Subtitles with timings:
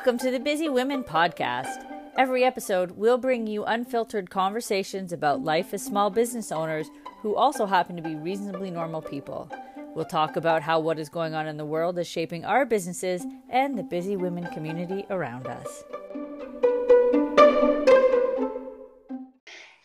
[0.00, 1.84] Welcome to the Busiwomen Podcast.
[2.16, 6.88] Every episode, we'll bring you unfiltered conversations about life as small business owners
[7.20, 9.52] who also happen to be reasonably normal people.
[9.94, 13.26] We'll talk about how what is going on in the world is shaping our businesses
[13.50, 15.84] and the Busiwomen community around us.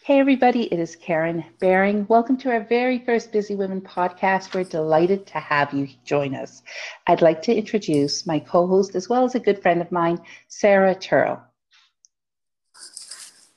[0.05, 2.05] Hey, everybody, it is Karen Baring.
[2.07, 4.53] Welcome to our very first Busiwomen podcast.
[4.53, 6.61] We're delighted to have you join us.
[7.07, 10.19] I'd like to introduce my co host, as well as a good friend of mine,
[10.47, 11.41] Sarah Turrell.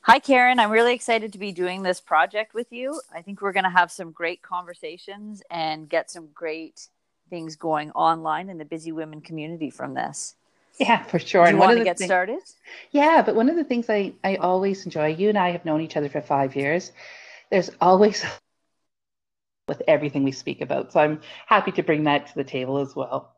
[0.00, 0.58] Hi, Karen.
[0.58, 2.98] I'm really excited to be doing this project with you.
[3.14, 6.88] I think we're going to have some great conversations and get some great
[7.28, 10.34] things going online in the Busiwomen community from this.
[10.78, 11.44] Yeah, for sure.
[11.44, 12.38] Do you and want to get things, started?
[12.92, 15.80] Yeah, but one of the things I, I always enjoy, you and I have known
[15.80, 16.92] each other for five years.
[17.50, 18.24] There's always
[19.68, 20.92] with everything we speak about.
[20.92, 23.34] So I'm happy to bring that to the table as well.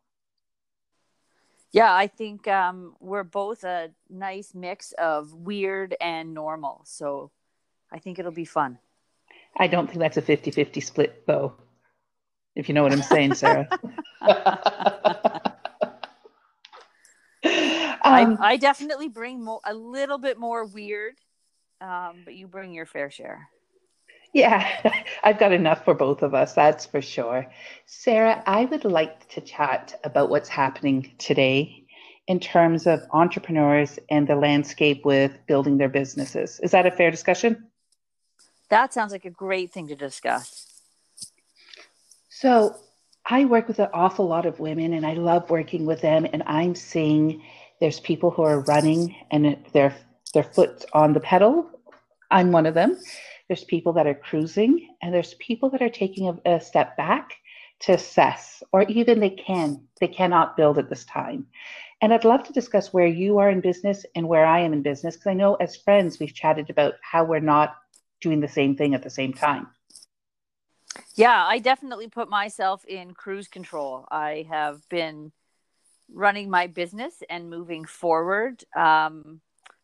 [1.73, 6.83] Yeah, I think um, we're both a nice mix of weird and normal.
[6.84, 7.31] So
[7.92, 8.79] I think it'll be fun.
[9.57, 11.55] I don't think that's a 50 50 split, though,
[12.55, 13.69] if you know what I'm saying, Sarah.
[18.11, 21.14] Um, I, I definitely bring more, a little bit more weird,
[21.80, 23.48] um, but you bring your fair share.
[24.33, 24.67] Yeah,
[25.25, 27.47] I've got enough for both of us, that's for sure.
[27.86, 31.84] Sarah, I would like to chat about what's happening today
[32.27, 36.61] in terms of entrepreneurs and the landscape with building their businesses.
[36.61, 37.67] Is that a fair discussion?
[38.69, 40.67] That sounds like a great thing to discuss.
[42.28, 42.77] So,
[43.27, 46.42] I work with an awful lot of women and I love working with them, and
[46.47, 47.42] I'm seeing
[47.81, 49.95] there's people who are running and their
[50.34, 51.70] their foot on the pedal.
[52.31, 52.98] I'm one of them.
[53.48, 57.33] There's people that are cruising, and there's people that are taking a, a step back
[57.81, 61.47] to assess, or even they can they cannot build at this time.
[62.03, 64.83] And I'd love to discuss where you are in business and where I am in
[64.83, 67.77] business, because I know as friends we've chatted about how we're not
[68.20, 69.68] doing the same thing at the same time.
[71.14, 74.07] Yeah, I definitely put myself in cruise control.
[74.11, 75.33] I have been
[76.13, 79.41] running my business and moving forward um,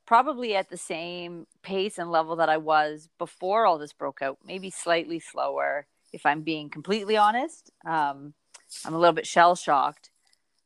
[0.06, 4.38] probably at the same pace and level that I was before all this broke out,
[4.46, 7.70] maybe slightly slower, if I'm being completely honest.
[7.84, 8.32] Um,
[8.84, 10.10] I'm a little bit shell shocked,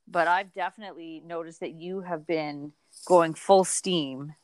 [0.06, 2.72] but I've definitely noticed that you have been
[3.06, 4.34] going full steam.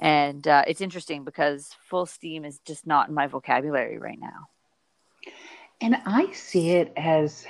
[0.00, 4.48] And uh, it's interesting because full steam is just not in my vocabulary right now.
[5.80, 7.46] And I see it as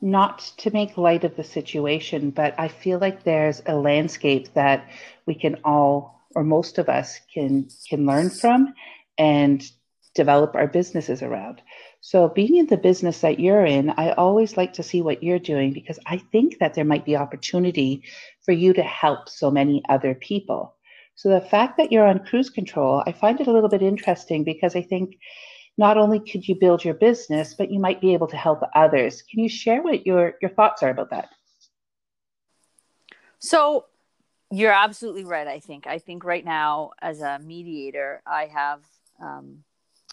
[0.00, 4.88] not to make light of the situation, but I feel like there's a landscape that
[5.26, 8.74] we can all, or most of us, can can learn from
[9.18, 9.62] and
[10.14, 11.62] develop our businesses around.
[12.00, 15.38] So, being in the business that you're in, I always like to see what you're
[15.38, 18.04] doing because I think that there might be opportunity
[18.44, 20.74] for you to help so many other people.
[21.14, 24.44] So, the fact that you're on cruise control, I find it a little bit interesting
[24.44, 25.16] because I think
[25.78, 29.22] not only could you build your business, but you might be able to help others.
[29.22, 31.28] Can you share what your, your thoughts are about that?
[33.38, 33.86] So,
[34.50, 35.46] you're absolutely right.
[35.46, 35.86] I think.
[35.86, 38.80] I think right now, as a mediator, I have
[39.20, 39.64] um,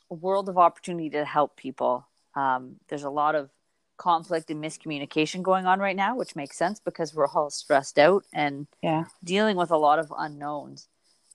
[0.10, 2.08] a world of opportunity to help people.
[2.36, 3.52] Um, there's a lot of
[3.98, 8.24] conflict and miscommunication going on right now, which makes sense because we're all stressed out
[8.34, 9.04] and yeah.
[9.24, 10.88] dealing with a lot of unknowns.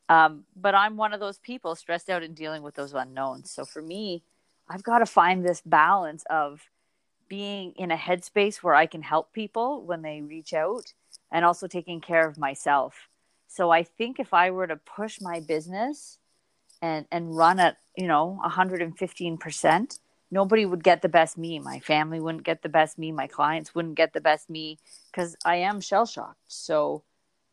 [0.08, 3.50] Um, but I'm one of those people stressed out and dealing with those unknowns.
[3.50, 4.22] So for me,
[4.68, 6.62] I've got to find this balance of
[7.28, 10.92] being in a headspace where I can help people when they reach out
[11.30, 13.08] and also taking care of myself.
[13.48, 16.18] So I think if I were to push my business
[16.80, 19.98] and and run at, you know, 115%,
[20.30, 21.58] nobody would get the best me.
[21.58, 24.78] My family wouldn't get the best me, my clients wouldn't get the best me
[25.12, 26.40] cuz I am shell shocked.
[26.46, 27.02] So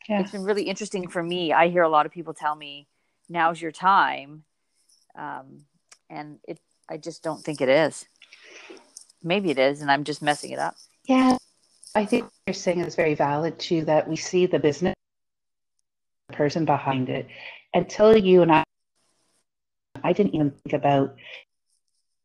[0.10, 0.22] yeah.
[0.22, 1.54] it's been really interesting for me.
[1.54, 2.88] I hear a lot of people tell me,
[3.30, 4.44] "Now's your time,"
[5.18, 5.66] um,
[6.10, 6.60] and it.
[6.88, 8.06] I just don't think it is.
[9.24, 10.76] Maybe it is, and I'm just messing it up.
[11.08, 11.38] Yeah,
[11.96, 13.86] I think you're saying is very valid too.
[13.86, 14.96] That we see the business
[16.32, 17.28] person behind it.
[17.74, 18.64] Until you and I,
[20.04, 21.16] I didn't even think about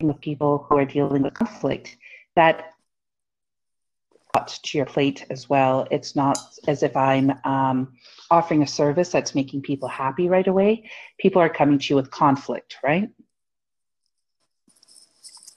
[0.00, 1.96] with people who are dealing with conflict.
[2.36, 2.69] That
[4.62, 5.86] to your plate as well.
[5.90, 7.94] It's not as if I'm um,
[8.30, 10.90] offering a service that's making people happy right away.
[11.18, 13.08] People are coming to you with conflict, right?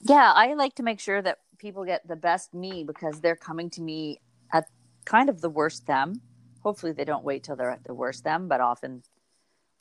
[0.00, 3.70] Yeah, I like to make sure that people get the best me because they're coming
[3.70, 4.20] to me
[4.52, 4.66] at
[5.04, 6.20] kind of the worst them.
[6.62, 9.02] Hopefully, they don't wait till they're at the worst them, but often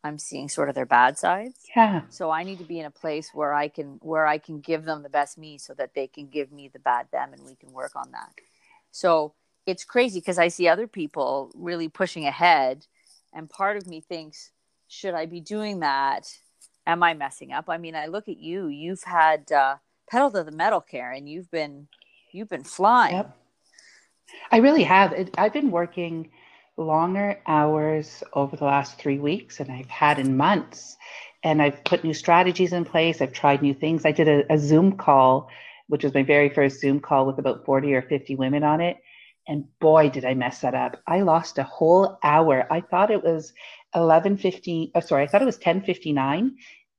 [0.04, 1.56] I'm seeing sort of their bad sides.
[1.76, 2.02] Yeah.
[2.10, 4.84] So I need to be in a place where I can where I can give
[4.84, 7.56] them the best me so that they can give me the bad them and we
[7.56, 8.30] can work on that.
[8.94, 9.34] So
[9.66, 12.86] it's crazy because I see other people really pushing ahead,
[13.34, 14.52] and part of me thinks,
[14.88, 16.32] should I be doing that?
[16.86, 17.66] Am I messing up?
[17.70, 18.68] I mean, I look at you.
[18.68, 19.78] You've had uh,
[20.10, 21.26] pedal to the metal, Karen.
[21.26, 21.88] You've been
[22.32, 23.16] you've been flying.
[23.16, 23.38] Yep.
[24.52, 25.12] I really have.
[25.14, 26.30] It, I've been working
[26.78, 30.98] longer hours over the last three weeks than I've had in months.
[31.44, 33.22] And I've put new strategies in place.
[33.22, 34.06] I've tried new things.
[34.06, 35.50] I did a, a Zoom call,
[35.88, 38.98] which was my very first Zoom call with about 40 or 50 women on it.
[39.48, 41.02] And boy, did I mess that up.
[41.06, 42.66] I lost a whole hour.
[42.72, 43.54] I thought it was
[43.96, 44.92] 11.50.
[44.96, 46.52] Oh, uh, sorry, I thought it was 10.59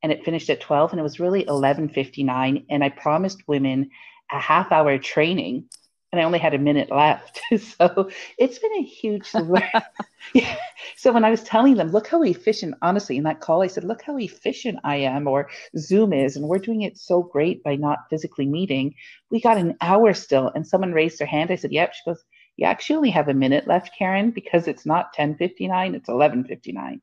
[0.02, 2.66] and it finished at 12 and it was really 11.59.
[2.68, 3.90] And I promised women
[4.30, 5.68] a half hour training
[6.14, 7.40] and I only had a minute left.
[7.58, 8.08] so
[8.38, 9.32] it's been a huge
[10.34, 10.56] yeah.
[10.96, 13.82] So when I was telling them, look how efficient, honestly, in that call, I said,
[13.82, 17.74] look how efficient I am, or Zoom is, and we're doing it so great by
[17.74, 18.94] not physically meeting.
[19.30, 21.50] We got an hour still, and someone raised their hand.
[21.50, 21.94] I said, yep.
[21.94, 22.22] She goes,
[22.56, 27.00] you actually only have a minute left, Karen, because it's not 10:59, it's 11:59.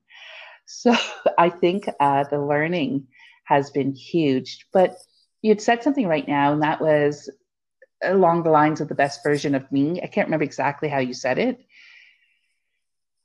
[0.66, 0.96] So
[1.38, 3.08] I think uh, the learning
[3.44, 4.96] has been huge, but
[5.42, 7.30] you'd said something right now, and that was
[8.04, 10.02] along the lines of the best version of me.
[10.02, 11.60] I can't remember exactly how you said it.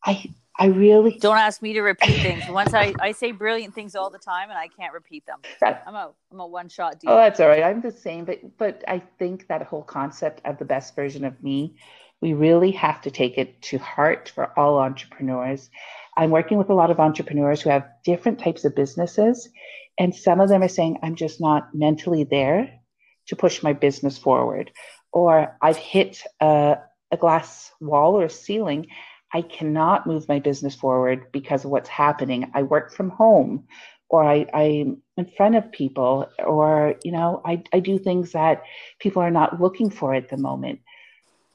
[0.04, 2.44] I I really don't ask me to repeat things.
[2.48, 5.40] Once I, I say brilliant things all the time and I can't repeat them.
[5.62, 7.10] I'm a I'm a one shot deal.
[7.10, 7.62] Oh, that's all right.
[7.62, 11.42] I'm the same, but but I think that whole concept of the best version of
[11.42, 11.76] me,
[12.20, 15.68] we really have to take it to heart for all entrepreneurs.
[16.16, 19.50] I'm working with a lot of entrepreneurs who have different types of businesses,
[19.98, 22.80] and some of them are saying, I'm just not mentally there
[23.28, 24.70] to push my business forward.
[25.12, 26.78] Or I've hit a,
[27.10, 28.88] a glass wall or ceiling.
[29.32, 32.50] I cannot move my business forward because of what's happening.
[32.54, 33.66] I work from home
[34.08, 38.62] or I, I'm in front of people, or you know, I, I do things that
[39.00, 40.80] people are not looking for at the moment.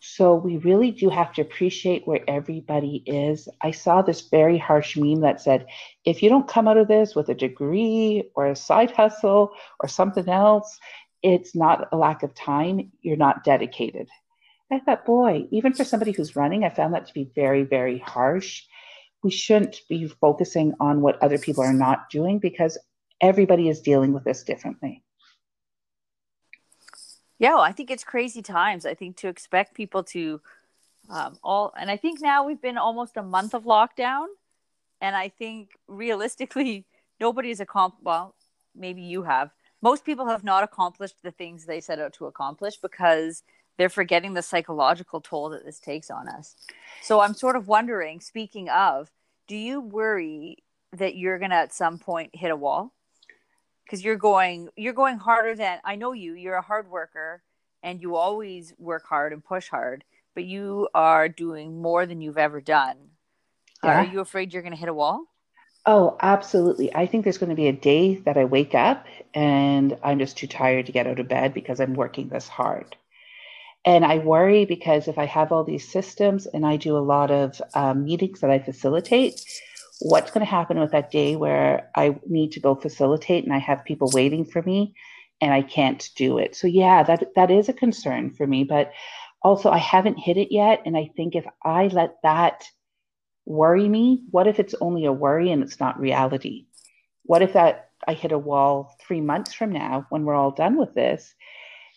[0.04, 3.48] So we really do have to appreciate where everybody is.
[3.62, 5.68] I saw this very harsh meme that said,
[6.06, 9.88] if you don't come out of this with a degree or a side hustle or
[9.88, 10.80] something else,
[11.24, 14.08] it's not a lack of time, you're not dedicated.
[14.72, 18.00] I thought, boy, even for somebody who's running, I found that to be very, very
[18.00, 18.64] harsh.
[19.22, 22.78] We shouldn't be focusing on what other people are not doing because
[23.20, 25.04] everybody is dealing with this differently.
[27.38, 28.86] Yeah, well, I think it's crazy times.
[28.86, 30.42] I think to expect people to
[31.10, 34.28] um, all, and I think now we've been almost a month of lockdown,
[35.02, 36.86] and I think realistically,
[37.20, 38.06] nobody's accomplished.
[38.06, 38.36] Well,
[38.76, 39.52] maybe you have
[39.82, 43.44] most people have not accomplished the things they set out to accomplish because
[43.78, 46.56] they're forgetting the psychological toll that this takes on us.
[47.02, 49.10] So I'm sort of wondering, speaking of,
[49.48, 50.58] do you worry
[50.94, 52.94] that you're going to at some point hit a wall?
[53.84, 56.34] Because you're going you're going harder than I know you.
[56.34, 57.44] You're a hard worker
[57.84, 60.04] and you always work hard and push hard,
[60.36, 62.96] but you are doing more than you've ever done.
[63.84, 64.02] Yeah.
[64.02, 65.26] Are you afraid you're going to hit a wall?
[65.86, 66.94] Oh, absolutely.
[66.94, 70.38] I think there's going to be a day that I wake up and I'm just
[70.38, 72.96] too tired to get out of bed because I'm working this hard.
[73.84, 77.32] And I worry because if I have all these systems and I do a lot
[77.32, 79.44] of um, meetings that I facilitate,
[80.02, 83.58] what's going to happen with that day where I need to go facilitate and I
[83.58, 84.94] have people waiting for me
[85.42, 86.56] and I can't do it?
[86.56, 88.64] So yeah, that that is a concern for me.
[88.64, 88.92] But
[89.42, 92.64] also, I haven't hit it yet, and I think if I let that
[93.46, 94.24] worry me?
[94.32, 96.66] What if it's only a worry and it's not reality?
[97.24, 100.78] What if that I hit a wall three months from now when we're all done
[100.78, 101.34] with this?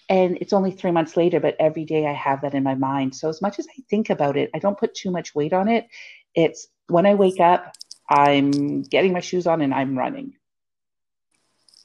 [0.08, 3.14] And it's only three months later, but every day I have that in my mind.
[3.14, 5.68] So as much as I think about it, I don't put too much weight on
[5.68, 5.88] it.
[6.34, 7.74] It's when I wake up,
[8.08, 10.34] I'm getting my shoes on and I'm running.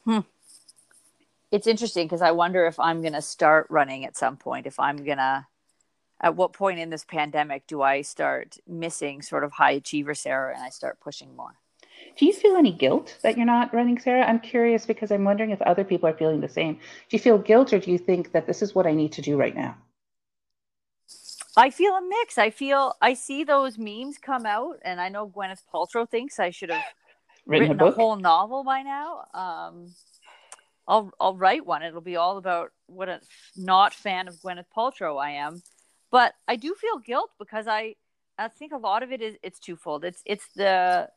[0.03, 0.19] Hmm.
[1.51, 4.79] It's interesting because I wonder if I'm going to start running at some point, if
[4.79, 5.45] I'm going to
[6.21, 10.53] at what point in this pandemic do I start missing sort of high achiever Sarah
[10.53, 11.55] and I start pushing more?
[12.17, 14.25] Do you feel any guilt that you're not running, Sarah?
[14.27, 16.75] I'm curious because I'm wondering if other people are feeling the same.
[16.75, 19.21] Do you feel guilt or do you think that this is what I need to
[19.21, 19.77] do right now?
[21.55, 22.37] I feel a mix.
[22.37, 26.51] I feel I see those memes come out, and I know Gwyneth Paltrow thinks I
[26.51, 26.83] should have
[27.45, 29.25] written, written a, a, whole novel by now.
[29.33, 29.93] Um,
[30.87, 31.83] I'll I'll write one.
[31.83, 33.19] It'll be all about what a
[33.57, 35.61] not fan of Gwyneth Paltrow I am
[36.11, 37.95] but I do feel guilt because I
[38.37, 40.03] I think a lot of it is it's twofold.
[40.03, 41.09] It's it's the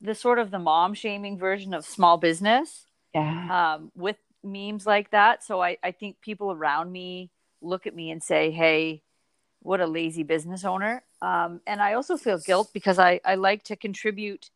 [0.00, 2.86] the sort of the mom shaming version of small business.
[3.14, 3.74] Yeah.
[3.74, 5.44] Um, with memes like that.
[5.44, 7.30] So I, I think people around me
[7.60, 9.02] look at me and say, Hey,
[9.60, 11.02] what a lazy business owner.
[11.20, 14.50] Um, and I also feel guilt because I, I like to contribute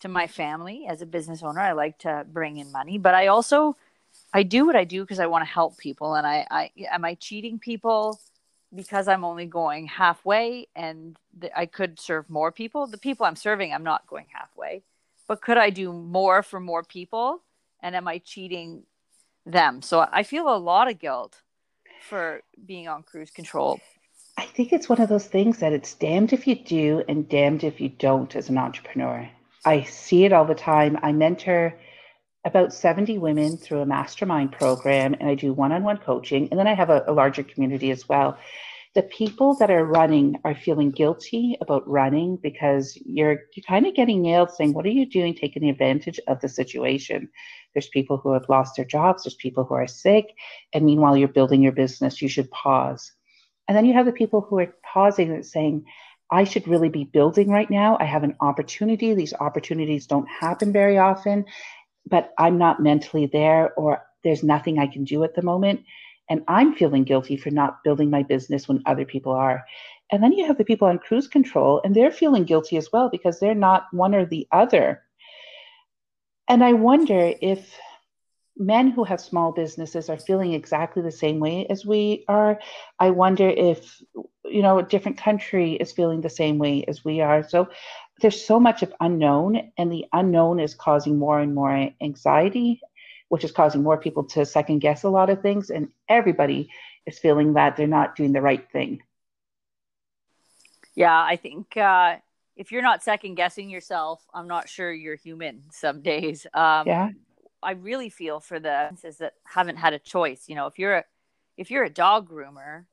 [0.00, 1.60] to my family as a business owner.
[1.60, 3.76] I like to bring in money, but I also
[4.34, 6.14] I do what I do because I want to help people.
[6.14, 8.18] And I, I am I cheating people
[8.74, 12.86] because I'm only going halfway and th- I could serve more people.
[12.86, 14.82] The people I'm serving, I'm not going halfway,
[15.28, 17.42] but could I do more for more people?
[17.80, 18.84] And am I cheating
[19.44, 19.82] them?
[19.82, 21.42] So I feel a lot of guilt
[22.08, 23.80] for being on cruise control.
[24.38, 27.64] I think it's one of those things that it's damned if you do and damned
[27.64, 29.28] if you don't as an entrepreneur.
[29.64, 30.98] I see it all the time.
[31.02, 31.74] I mentor
[32.44, 36.48] about 70 women through a mastermind program and I do one on one coaching.
[36.50, 38.36] And then I have a, a, larger community as well.
[38.94, 43.94] The people that are running are feeling guilty about running because you're, you're kind of
[43.94, 47.30] getting nailed saying, What are you doing taking advantage of the situation?
[47.72, 50.34] There's people who have lost their jobs, there's people who are sick.
[50.74, 53.12] And meanwhile, you're building your business, you should pause.
[53.66, 55.86] And then you have the people who are pausing and saying,
[56.30, 57.96] I should really be building right now.
[58.00, 59.14] I have an opportunity.
[59.14, 61.46] These opportunities don't happen very often
[62.06, 65.82] but I'm not mentally there or there's nothing I can do at the moment.
[66.28, 69.64] And I'm feeling guilty for not building my business when other people are.
[70.10, 73.08] And then you have the people on cruise control, and they're feeling guilty as well
[73.08, 75.02] because they're not one or the other.
[76.48, 77.78] And I wonder if
[78.56, 82.60] men who have small businesses are feeling exactly the same way as we are.
[82.98, 84.02] I wonder if,
[84.44, 87.42] you know, a different country is feeling the same way as we are.
[87.48, 87.68] So
[88.22, 92.80] there's so much of unknown, and the unknown is causing more and more anxiety,
[93.28, 95.70] which is causing more people to second guess a lot of things.
[95.70, 96.70] And everybody
[97.04, 99.02] is feeling that they're not doing the right thing.
[100.94, 102.16] Yeah, I think uh,
[102.56, 106.46] if you're not second guessing yourself, I'm not sure you're human some days.
[106.54, 107.10] Um, yeah.
[107.62, 110.48] I really feel for the is that haven't had a choice.
[110.48, 111.04] You know, if you're a
[111.56, 112.84] if you're a dog groomer,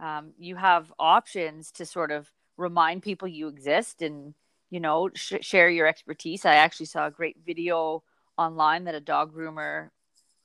[0.00, 4.34] um, you have options to sort of remind people you exist and
[4.70, 6.44] you know sh- share your expertise.
[6.44, 8.02] I actually saw a great video
[8.36, 9.90] online that a dog groomer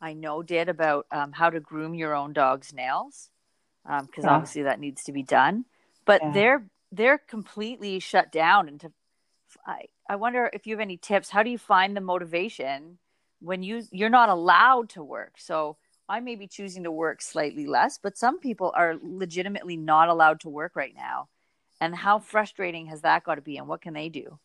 [0.01, 3.29] I know did about um, how to groom your own dog's nails
[3.83, 4.29] because um, yeah.
[4.29, 5.65] obviously that needs to be done.
[6.05, 6.31] But yeah.
[6.31, 8.67] they're they're completely shut down.
[8.67, 8.91] And to,
[9.65, 11.29] I I wonder if you have any tips.
[11.29, 12.97] How do you find the motivation?
[13.45, 15.77] when you you're not allowed to work so
[16.09, 20.39] i may be choosing to work slightly less but some people are legitimately not allowed
[20.39, 21.27] to work right now
[21.81, 24.39] and how frustrating has that got to be and what can they do?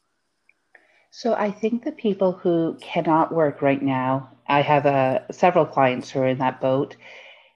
[1.13, 6.11] So i think the people who cannot work right now i have uh, several clients
[6.11, 6.97] who are in that boat.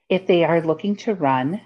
[0.08, 1.60] If they are looking to run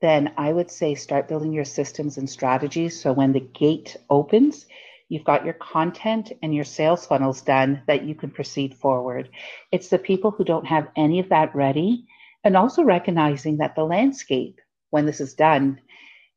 [0.00, 3.00] then i would say start building your systems and strategies.
[3.00, 4.66] So when the gate opens
[5.10, 9.28] you've got your content and your sales funnels done that you can proceed forward.
[9.72, 12.06] It's the people who don't have any of that ready
[12.44, 15.80] and also recognizing that the landscape when this is done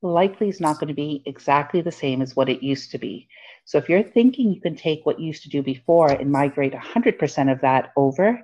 [0.03, 3.27] likely is not going to be exactly the same as what it used to be.
[3.65, 6.73] So if you're thinking you can take what you used to do before and migrate
[6.73, 8.41] 100% of that over,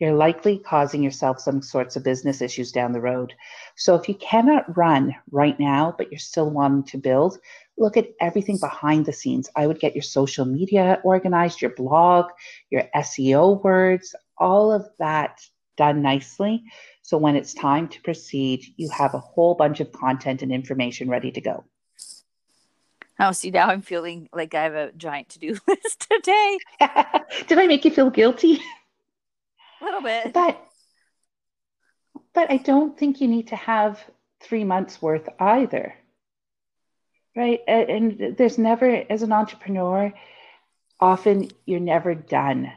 [0.00, 3.34] you're likely causing yourself some sorts of business issues down the road.
[3.76, 7.38] So if you cannot run right now, but you're still wanting to build,
[7.76, 9.48] look at everything behind the scenes.
[9.56, 12.26] I would get your social media organized, your blog,
[12.70, 15.40] your SEO words, all of that
[15.76, 16.64] done nicely.
[17.08, 21.08] So when it's time to proceed, you have a whole bunch of content and information
[21.08, 21.64] ready to go.
[23.18, 26.58] Oh, see, now I'm feeling like I have a giant to do list today.
[27.48, 28.60] Did I make you feel guilty?
[29.80, 30.34] A little bit.
[30.34, 30.62] But
[32.34, 33.98] but I don't think you need to have
[34.40, 35.94] three months worth either
[37.38, 37.60] right?
[37.66, 40.12] And there's never, as an entrepreneur,
[41.00, 42.70] often you're never done.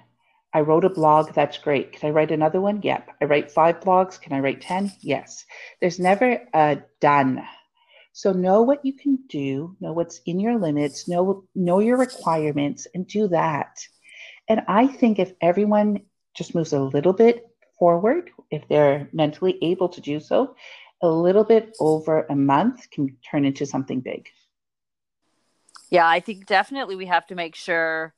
[0.54, 1.94] I wrote a blog, that's great.
[1.94, 2.82] Can I write another one?
[2.82, 3.10] Yep.
[3.22, 4.20] I write five blogs.
[4.20, 4.92] Can I write 10?
[5.00, 5.46] Yes.
[5.80, 7.44] There's never a done.
[8.14, 12.86] So know what you can do, know what's in your limits, know know your requirements
[12.94, 13.80] and do that.
[14.50, 16.02] And I think if everyone
[16.36, 17.48] just moves a little bit
[17.80, 20.56] forward, if they're mentally able to do so,
[21.02, 24.28] a little bit over a month can turn into something big.
[25.90, 28.14] Yeah, I think definitely we have to make sure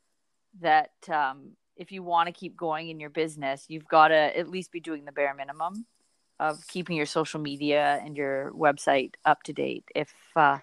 [0.61, 4.49] that um, if you want to keep going in your business, you've got to at
[4.49, 5.85] least be doing the bare minimum
[6.39, 9.85] of keeping your social media and your website up to date.
[9.95, 10.59] If uh,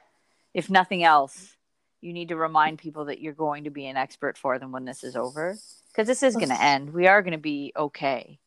[0.52, 1.56] if nothing else,
[2.00, 4.84] you need to remind people that you're going to be an expert for them when
[4.84, 5.56] this is over,
[5.92, 6.92] because this is going to end.
[6.92, 8.38] We are going to be okay.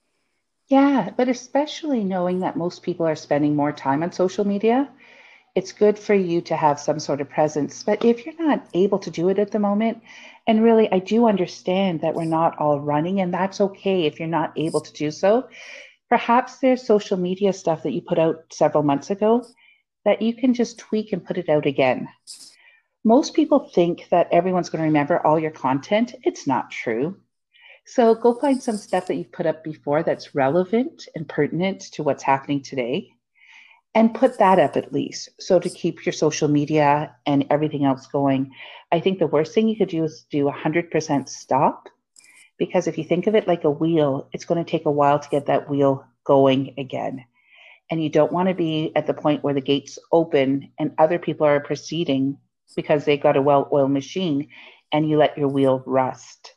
[0.67, 4.89] Yeah, but especially knowing that most people are spending more time on social media
[5.55, 7.83] it's good for you to have some sort of presence.
[7.83, 10.01] But if you're not able to do it at the moment,
[10.47, 14.27] and really, I do understand that we're not all running, and that's okay if you're
[14.27, 15.47] not able to do so.
[16.09, 19.45] Perhaps there's social media stuff that you put out several months ago
[20.05, 22.09] that you can just tweak and put it out again.
[23.05, 26.13] Most people think that everyone's going to remember all your content.
[26.23, 27.17] It's not true.
[27.85, 32.03] So go find some stuff that you've put up before that's relevant and pertinent to
[32.03, 33.12] what's happening today
[33.95, 35.29] and put that up at least.
[35.39, 38.51] So to keep your social media and everything else going,
[38.91, 41.89] I think the worst thing you could do is do 100% stop.
[42.57, 45.19] Because if you think of it like a wheel, it's going to take a while
[45.19, 47.25] to get that wheel going again.
[47.91, 51.19] And you don't want to be at the point where the gates open and other
[51.19, 52.37] people are proceeding
[52.75, 54.47] because they've got a well oiled machine
[54.91, 56.53] and you let your wheel rust.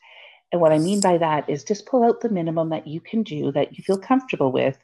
[0.53, 3.23] And what I mean by that is just pull out the minimum that you can
[3.23, 4.79] do that you feel comfortable with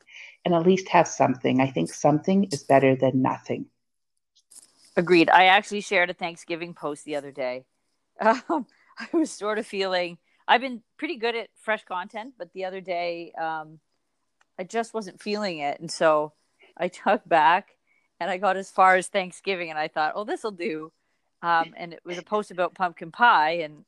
[0.45, 1.61] and at least have something.
[1.61, 3.67] I think something is better than nothing.
[4.97, 5.31] Agreed.
[5.31, 7.65] I actually shared a Thanksgiving post the other day.
[8.49, 8.67] Um,
[8.99, 12.81] I was sort of feeling I've been pretty good at fresh content, but the other
[12.81, 13.81] day um,
[14.59, 15.81] I just wasn't feeling it.
[15.81, 16.33] And so
[16.77, 17.69] I took back
[18.21, 20.93] and I got as far as Thanksgiving and I thought, oh, this will do.
[21.43, 23.63] Um, and it was a post about pumpkin pie.
[23.63, 23.85] And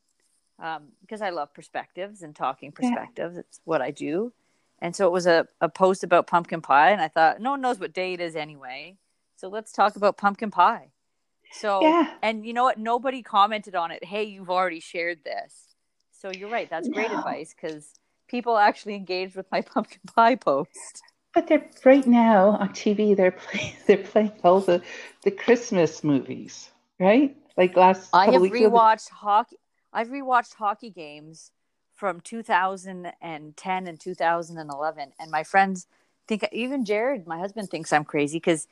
[0.59, 3.41] um, because I love perspectives and talking perspectives, yeah.
[3.41, 4.33] it's what I do.
[4.79, 6.91] And so it was a, a post about pumpkin pie.
[6.91, 8.97] And I thought, no one knows what day it is anyway.
[9.37, 10.91] So let's talk about pumpkin pie.
[11.51, 12.13] So, yeah.
[12.21, 12.77] and you know what?
[12.77, 14.03] Nobody commented on it.
[14.03, 15.75] Hey, you've already shared this.
[16.11, 16.69] So you're right.
[16.69, 17.19] That's great no.
[17.19, 17.93] advice because
[18.27, 21.01] people actually engaged with my pumpkin pie post.
[21.33, 23.15] But they're right now on TV.
[23.15, 23.73] They're playing.
[23.87, 24.81] They're playing all the
[25.23, 27.35] the Christmas movies, right?
[27.57, 28.09] Like last.
[28.13, 29.57] I have rewatched hockey.
[29.91, 31.51] I've rewatched hockey games
[31.95, 35.87] from 2010 and 2011, and my friends
[36.27, 38.67] think even Jared, my husband, thinks I'm crazy because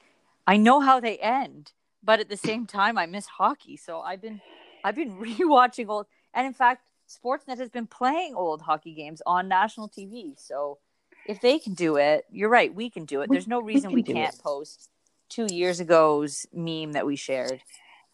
[0.45, 1.71] I know how they end,
[2.03, 3.77] but at the same time, I miss hockey.
[3.77, 4.41] So I've been
[4.83, 9.47] I've been rewatching old, and in fact, Sportsnet has been playing old hockey games on
[9.47, 10.39] national TV.
[10.39, 10.79] So
[11.27, 13.29] if they can do it, you're right, we can do it.
[13.29, 14.41] There's no reason we, we can't it.
[14.41, 14.89] post
[15.29, 17.61] two years ago's meme that we shared.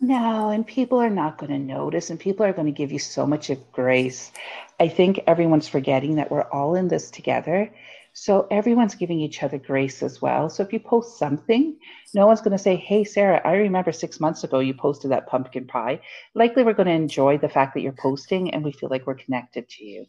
[0.02, 3.00] No, and people are not going to notice, and people are going to give you
[3.00, 4.32] so much of grace.
[4.80, 7.70] I think everyone's forgetting that we're all in this together.
[8.14, 10.50] So everyone's giving each other grace as well.
[10.50, 11.78] So if you post something,
[12.14, 15.28] no one's going to say, Hey, Sarah, I remember six months ago you posted that
[15.28, 16.02] pumpkin pie.
[16.34, 19.16] Likely we're going to enjoy the fact that you're posting and we feel like we're
[19.16, 20.06] connected to you.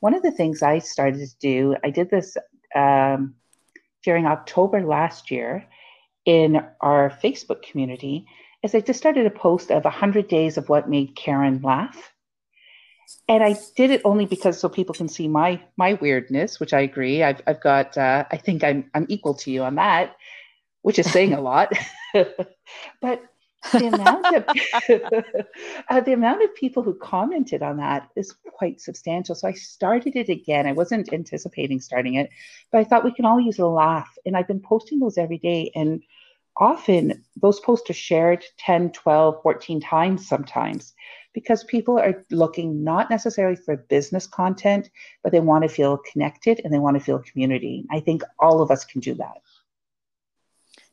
[0.00, 2.36] One of the things I started to do, I did this
[2.74, 3.34] um,
[4.02, 5.66] during October last year
[6.24, 8.26] in our Facebook community,
[8.66, 12.12] is I just started a post of 100 days of what made Karen laugh
[13.28, 16.80] and I did it only because so people can see my my weirdness, which I
[16.80, 17.22] agree.
[17.22, 20.16] I've I've got uh, I think I'm I'm equal to you on that,
[20.82, 21.72] which is saying a lot.
[23.00, 23.22] but
[23.72, 24.44] the amount of
[25.88, 29.34] uh, the amount of people who commented on that is quite substantial.
[29.34, 30.66] So I started it again.
[30.66, 32.30] I wasn't anticipating starting it,
[32.70, 34.10] but I thought we can all use a laugh.
[34.24, 35.72] And I've been posting those every day.
[35.74, 36.02] And
[36.58, 40.94] often those posts are shared 10, 12, 14 times sometimes
[41.34, 44.88] because people are looking not necessarily for business content,
[45.22, 47.84] but they want to feel connected and they want to feel community.
[47.90, 49.42] I think all of us can do that.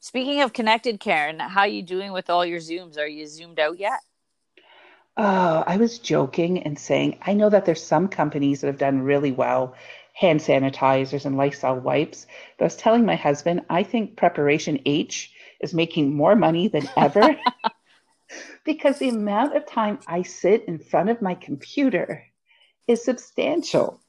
[0.02, 2.98] Speaking of connected, Karen, how are you doing with all your Zooms?
[2.98, 4.02] Are you zoomed out yet?
[5.16, 9.04] Oh, I was joking and saying I know that there's some companies that have done
[9.04, 9.76] really well,
[10.14, 12.26] hand sanitizers and Lysol wipes.
[12.58, 15.32] But I was telling my husband, I think Preparation H
[15.64, 17.36] is making more money than ever.
[18.66, 22.24] because the amount of time I sit in front of my computer
[22.88, 24.00] is substantial.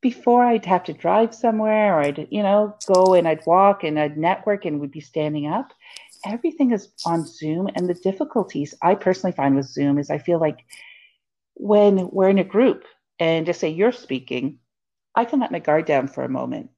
[0.00, 3.98] Before I'd have to drive somewhere or I'd, you know, go and I'd walk and
[3.98, 5.72] I'd network and would be standing up.
[6.24, 7.68] Everything is on Zoom.
[7.74, 10.64] And the difficulties I personally find with Zoom is I feel like
[11.54, 12.84] when we're in a group
[13.18, 14.58] and just say you're speaking,
[15.14, 16.70] I can let my guard down for a moment.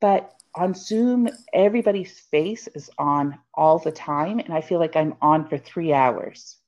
[0.00, 5.14] But on Zoom, everybody's face is on all the time, and I feel like I'm
[5.20, 6.58] on for three hours.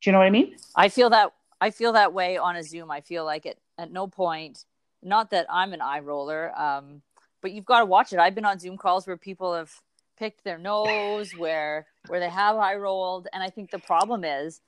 [0.00, 0.56] Do you know what I mean?
[0.74, 2.90] I feel that I feel that way on a Zoom.
[2.90, 4.64] I feel like it at no point.
[5.02, 7.02] Not that I'm an eye roller, um,
[7.40, 8.18] but you've got to watch it.
[8.18, 9.72] I've been on Zoom calls where people have
[10.18, 14.60] picked their nose, where where they have eye rolled, and I think the problem is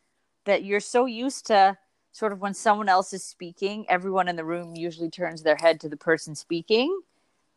[0.44, 1.76] that you're so used to
[2.12, 5.78] sort of when someone else is speaking, everyone in the room usually turns their head
[5.80, 7.00] to the person speaking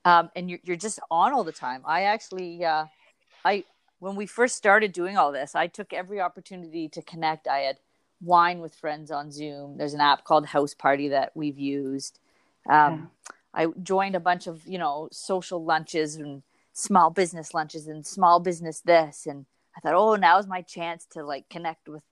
[0.06, 1.82] um, and you're, you're just on all the time.
[1.86, 2.86] I actually, uh,
[3.46, 3.64] I
[4.00, 7.48] when we first started doing all this, I took every opportunity to connect.
[7.48, 7.78] I had
[8.20, 9.78] wine with friends on Zoom.
[9.78, 12.20] There's an app called House Party that we've used.
[12.70, 13.10] Um,
[13.56, 13.66] yeah.
[13.66, 18.40] I joined a bunch of you know social lunches and small business lunches and small
[18.40, 22.04] business this, and I thought, oh, now's my chance to like connect with.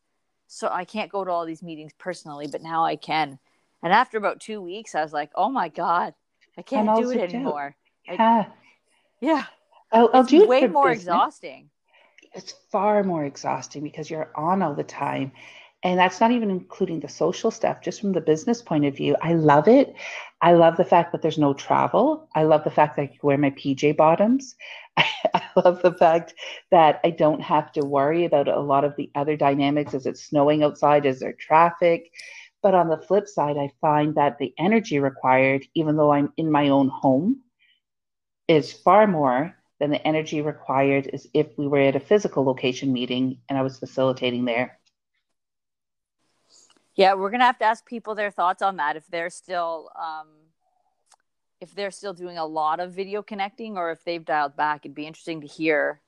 [0.48, 3.40] So I can't go to all these meetings personally, but now I can.
[3.82, 6.14] And after about two weeks, I was like, oh my god,
[6.60, 7.74] I can't do it anymore.
[8.06, 8.16] Yeah.
[8.20, 8.48] I,
[9.22, 9.46] yeah.
[9.94, 11.04] I'll, oh, oh, I'll do way more business.
[11.04, 11.70] exhausting.
[12.34, 15.32] It's far more exhausting because you're on all the time.
[15.84, 19.16] And that's not even including the social stuff, just from the business point of view.
[19.22, 19.96] I love it.
[20.42, 22.28] I love the fact that there's no travel.
[22.36, 24.56] I love the fact that I can wear my PJ bottoms.
[24.98, 26.34] I love the fact
[26.72, 29.94] that I don't have to worry about a lot of the other dynamics.
[29.94, 31.06] Is it snowing outside?
[31.06, 32.12] Is there traffic?
[32.62, 36.52] But on the flip side, I find that the energy required, even though I'm in
[36.52, 37.42] my own home,
[38.48, 42.92] is far more than the energy required as if we were at a physical location
[42.92, 44.78] meeting and I was facilitating there.
[46.96, 50.28] Yeah, we're gonna have to ask people their thoughts on that if they're still um,
[51.62, 54.82] if they're still doing a lot of video connecting or if they've dialed back.
[54.86, 56.02] It'd be interesting to hear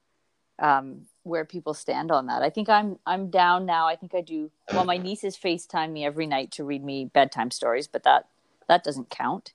[0.59, 2.41] um, where people stand on that.
[2.41, 3.87] I think I'm I'm down now.
[3.87, 4.51] I think I do.
[4.73, 8.27] Well, my nieces FaceTime me every night to read me bedtime stories, but that
[8.67, 9.53] that doesn't count.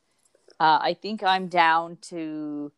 [0.58, 2.72] Uh, I think I'm down to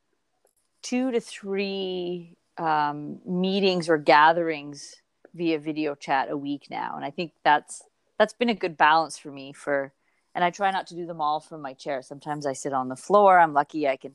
[0.83, 4.97] two to three um, meetings or gatherings
[5.35, 7.83] via video chat a week now, and I think that's
[8.19, 9.93] that's been a good balance for me for
[10.35, 12.89] and i try not to do them all from my chair sometimes i sit on
[12.89, 14.13] the floor i'm lucky i can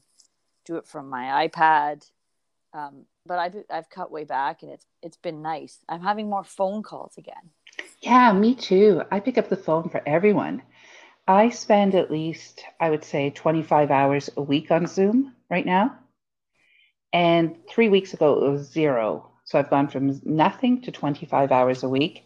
[0.66, 2.10] do it from my ipad
[2.74, 5.80] um, but I've, I've cut way back and it's it's been nice.
[5.88, 7.52] I'm having more phone calls again.
[8.02, 9.02] Yeah me too.
[9.12, 10.64] I pick up the phone for everyone.
[11.28, 15.98] I spend at least i would say 25 hours a week on zoom right now.
[17.14, 19.32] And three weeks ago it was zero.
[19.46, 22.26] So i've gone from nothing to 25 hours a week.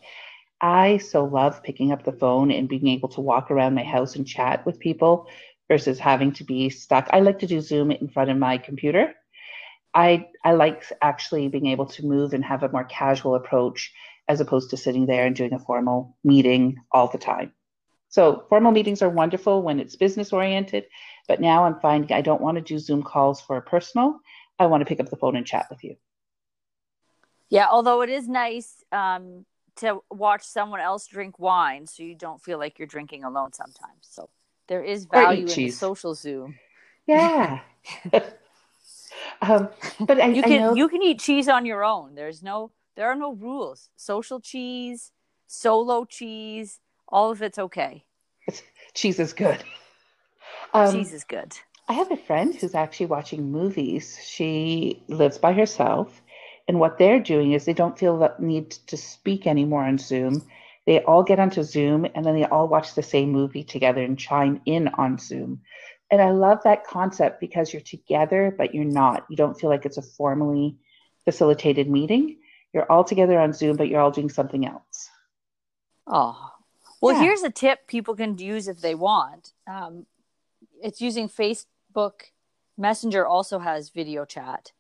[0.60, 4.16] I so love picking up the phone and being able to walk around my house
[4.16, 5.28] and chat with people
[5.68, 7.08] versus having to be stuck.
[7.12, 9.14] I like to do Zoom in front of my computer.
[9.94, 13.94] I I like actually being able to move and have a more casual approach
[14.28, 17.54] as opposed to sitting there and doing a formal meeting all the time.
[18.10, 20.86] So formal meetings are wonderful when it's business oriented,
[21.28, 24.20] but now I'm finding I don't want to do Zoom calls for personal.
[24.60, 25.96] I want to pick up the phone and chat with you.
[27.50, 29.46] Yeah, although it is nice um,
[29.78, 34.02] to watch someone else drink wine so you don't feel like you're drinking alone sometimes.
[34.02, 34.30] So
[34.68, 36.56] there is value in the social Zoom.
[37.06, 37.62] Yeah.
[39.42, 40.76] um, but I, you can know...
[40.76, 42.16] you can eat cheese on your own.
[42.16, 43.90] There's no there are no rules.
[43.96, 45.12] Social cheese,
[45.48, 48.06] solo cheese, all of it's okay.
[48.94, 49.64] cheese is good.
[50.74, 51.54] Um, cheese is good.
[51.88, 54.20] I have a friend who's actually watching movies.
[54.24, 56.22] She lives by herself
[56.68, 60.44] and what they're doing is they don't feel the need to speak anymore on Zoom.
[60.86, 64.20] They all get onto Zoom and then they all watch the same movie together and
[64.20, 65.62] chime in on Zoom.
[66.10, 69.26] And I love that concept because you're together, but you're not.
[69.30, 70.78] You don't feel like it's a formally
[71.26, 72.38] facilitated meeting.
[72.74, 75.10] You're all together on Zoom, but you're all doing something else.
[76.06, 76.52] Oh,
[77.02, 77.24] well, yeah.
[77.24, 79.52] here's a tip people can use if they want.
[79.68, 80.06] Um,
[80.82, 82.32] it's using Facebook
[82.78, 84.72] Messenger, also has video chat.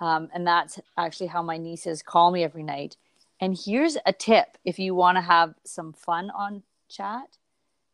[0.00, 2.96] Um, and that's actually how my nieces call me every night.
[3.40, 7.36] And here's a tip if you want to have some fun on chat,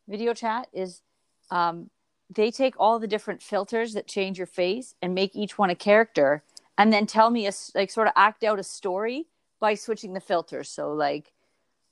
[0.08, 1.02] video chat, is
[1.50, 1.90] um,
[2.35, 5.75] they take all the different filters that change your face and make each one a
[5.75, 6.42] character
[6.79, 9.27] and then tell me a like sort of act out a story
[9.61, 10.68] by switching the filters.
[10.68, 11.33] So like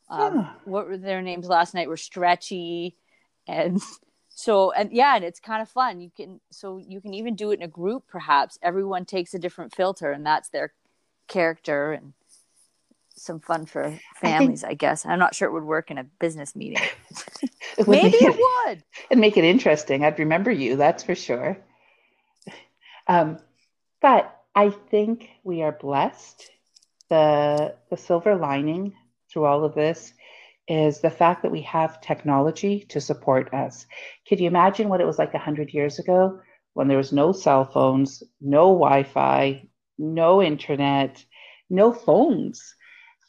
[0.09, 2.97] um, what were their names last night were stretchy
[3.47, 3.81] and
[4.29, 6.01] so and yeah and it's kind of fun.
[6.01, 8.59] You can so you can even do it in a group perhaps.
[8.63, 10.73] Everyone takes a different filter and that's their
[11.29, 12.13] character and
[13.21, 15.07] some fun for families I, think, I guess.
[15.07, 16.83] I'm not sure it would work in a business meeting.
[17.79, 18.83] It maybe it, it would.
[19.11, 20.05] And make it interesting.
[20.05, 21.57] I'd remember you that's for sure.
[23.07, 23.39] Um,
[24.03, 26.51] but i think we are blessed.
[27.09, 28.95] The the silver lining
[29.31, 30.13] through all of this
[30.69, 33.87] is the fact that we have technology to support us.
[34.27, 36.41] Can you imagine what it was like 100 years ago
[36.75, 41.25] when there was no cell phones, no Wi Fi, no internet,
[41.69, 42.75] no phones?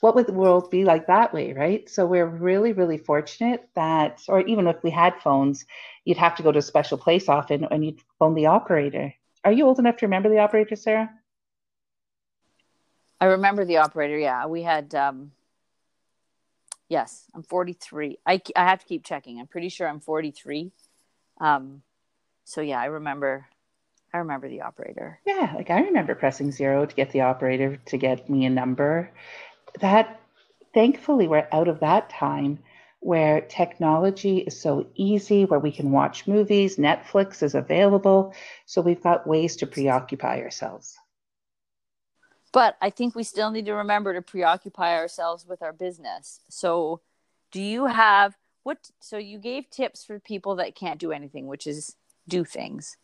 [0.02, 1.90] What would the world be like that way, right?
[1.90, 5.66] So we're really, really fortunate that, or even if we had phones,
[6.06, 9.14] you'd have to go to a special place often and you'd phone the operator.
[9.46, 11.10] Are you old enough to remember the operator, Sarah?
[13.20, 14.18] I remember the operator.
[14.18, 15.32] Yeah, we had um,
[16.92, 18.18] Yes, I'm 43.
[18.26, 19.40] I, I have to keep checking.
[19.40, 20.74] I'm pretty sure I'm 43.
[21.40, 21.84] Um,
[22.44, 23.48] so yeah, I remember.
[24.14, 25.22] I remember the operator.
[25.26, 29.10] Yeah, like I remember pressing zero to get the operator to get me a number.
[29.80, 30.20] That
[30.74, 32.60] thankfully we're out of that time
[33.00, 38.34] where technology is so easy, where we can watch movies, Netflix is available.
[38.68, 40.98] So we've got ways to preoccupy ourselves.
[42.52, 46.42] But I think we still need to remember to preoccupy ourselves with our business.
[46.50, 47.02] So,
[47.52, 48.92] do you have what?
[49.00, 51.96] So, you gave tips for people that can't do anything, which is
[52.28, 52.98] do things.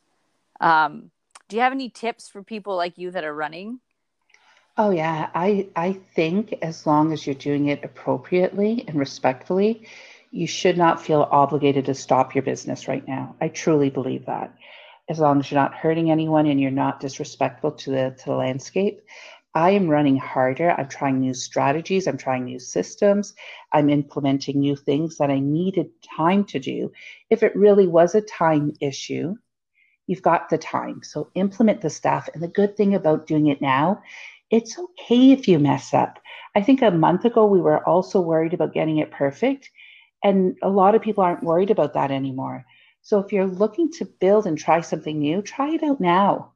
[0.59, 1.11] Um,
[1.47, 3.79] do you have any tips for people like you that are running?
[4.77, 9.87] Oh yeah, I I think as long as you're doing it appropriately and respectfully,
[10.31, 13.35] you should not feel obligated to stop your business right now.
[13.41, 14.53] I truly believe that.
[15.09, 18.35] As long as you're not hurting anyone and you're not disrespectful to the to the
[18.35, 19.01] landscape.
[19.55, 20.69] I am running harder.
[20.71, 22.05] I'm trying new strategies.
[22.07, 23.33] I'm trying new systems.
[23.73, 26.91] I'm implementing new things that I needed time to do.
[27.31, 29.35] If it really was a time issue,
[30.07, 31.01] you've got the time.
[31.03, 32.29] So implement the stuff.
[32.33, 34.01] And the good thing about doing it now
[34.49, 36.19] it's okay if you mess up.
[36.55, 39.69] I think a month ago we were also worried about getting it perfect,
[40.23, 42.65] and a lot of people aren't worried about that anymore.
[43.01, 46.53] So if you're looking to build and try something new, try it out now.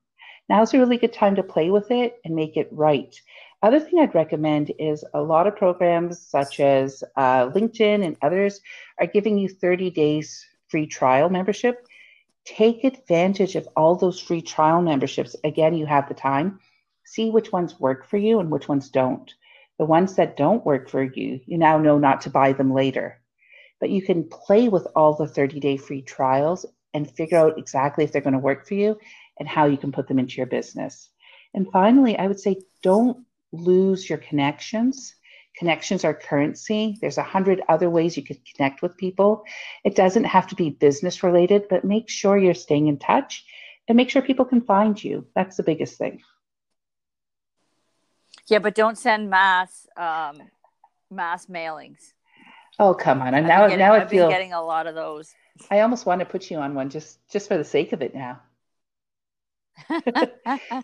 [0.49, 3.15] Now's a really good time to play with it and make it right.
[3.61, 8.59] Other thing I'd recommend is a lot of programs such as uh, LinkedIn and others
[8.99, 11.85] are giving you 30 days free trial membership.
[12.43, 15.35] Take advantage of all those free trial memberships.
[15.43, 16.59] Again, you have the time
[17.11, 19.33] see which ones work for you and which ones don't.
[19.77, 23.21] The ones that don't work for you, you now know not to buy them later.
[23.79, 28.03] But you can play with all the 30 day free trials and figure out exactly
[28.03, 28.97] if they're going to work for you
[29.39, 31.09] and how you can put them into your business.
[31.53, 35.15] And finally, I would say don't lose your connections.
[35.57, 36.97] Connections are currency.
[37.01, 39.43] There's a hundred other ways you could connect with people.
[39.83, 43.43] It doesn't have to be business related, but make sure you're staying in touch
[43.89, 45.27] and make sure people can find you.
[45.35, 46.21] That's the biggest thing.
[48.51, 50.41] Yeah, but don't send mass um,
[51.09, 52.11] mass mailings.
[52.79, 53.33] Oh come on!
[53.33, 55.33] And now getting, now I I've feel getting a lot of those.
[55.69, 58.13] I almost want to put you on one just just for the sake of it
[58.13, 58.41] now.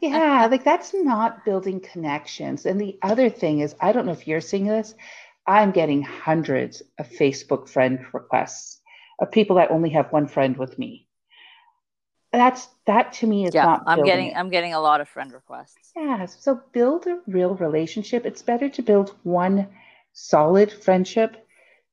[0.02, 2.66] yeah, like that's not building connections.
[2.66, 4.96] And the other thing is, I don't know if you're seeing this.
[5.46, 8.80] I'm getting hundreds of Facebook friend requests
[9.20, 11.07] of people that only have one friend with me
[12.32, 14.36] that's that to me is yeah, not i'm getting it.
[14.36, 15.92] i'm getting a lot of friend requests.
[15.96, 18.26] Yeah so build a real relationship.
[18.26, 19.68] It's better to build one
[20.14, 21.48] solid friendship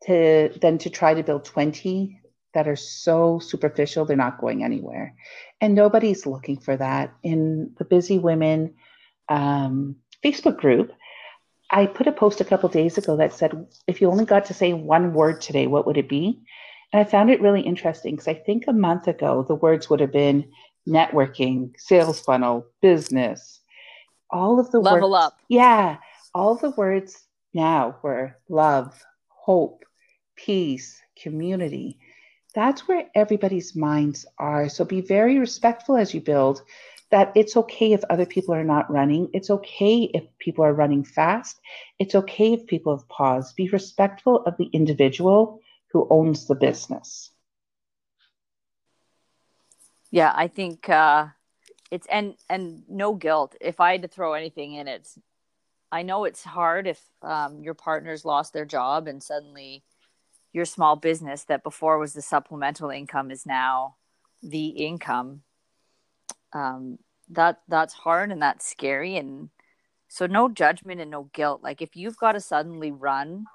[0.07, 2.21] to than to try to build 20
[2.55, 5.15] that are so superficial they're not going anywhere.
[5.61, 7.13] And nobody's looking for that.
[7.23, 8.75] In the Busiwomen
[9.29, 10.93] um, facebook group
[11.71, 14.55] i put a post a couple days ago that said if you only got to
[14.55, 16.41] say one word today what would it be
[16.95, 19.99] and I found it really interesting because I think a month ago the words would
[19.99, 20.49] have been
[20.87, 23.61] networking, sales funnel, business,
[24.31, 25.39] all of the level words, up.
[25.49, 25.97] Yeah,
[26.33, 27.21] all the words
[27.53, 29.85] now were love, hope,
[30.37, 31.99] peace, community.
[32.55, 34.69] That's where everybody's minds are.
[34.69, 36.63] So be very respectful as you build
[37.11, 39.31] that it's okay if other people are not running.
[39.33, 41.61] It's okay if people are running fast.
[41.99, 43.57] It's okay if people have paused.
[43.57, 45.61] Be respectful of the individual
[45.95, 47.31] who owns the business.
[50.11, 51.29] Yeah, I think uh,
[51.91, 53.57] it's and and no guilt.
[53.61, 55.17] If I had to throw anything in, it's
[55.91, 59.85] I know it's hard if um, your partner's lost their job and suddenly
[60.53, 63.95] your small business that before was the supplemental income is now
[64.43, 65.43] the income.
[66.53, 66.99] Um,
[67.31, 69.49] that that's hard and that's scary and
[70.09, 71.63] so no judgment and no guilt.
[71.63, 73.47] Like if you've got to suddenly run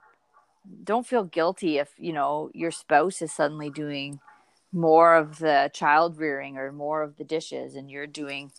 [0.84, 4.20] don't feel guilty if you know your spouse is suddenly doing
[4.72, 8.52] more of the child rearing or more of the dishes and you're doing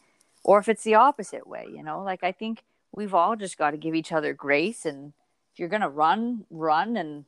[0.43, 2.03] or if it's the opposite way you know?
[2.03, 5.13] Like i think we've all just got to give each other grace and
[5.53, 7.25] if you're going to run run and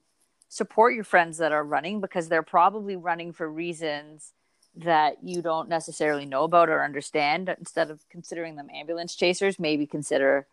[0.48, 4.32] support your friends that are running because they're probably running for reasons
[4.74, 9.86] that you don't necessarily know about or understand instead of considering them ambulance chasers maybe
[9.86, 10.46] consider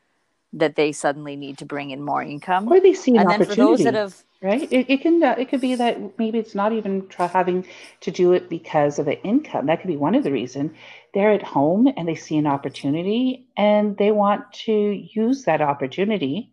[0.53, 2.71] that they suddenly need to bring in more income.
[2.71, 3.55] Or they see an and opportunity.
[3.55, 4.71] then for those that have right?
[4.71, 7.65] It, it can uh, it could be that maybe it's not even try, having
[8.01, 9.67] to do it because of the income.
[9.67, 10.75] That could be one of the reason.
[11.13, 16.51] They're at home and they see an opportunity and they want to use that opportunity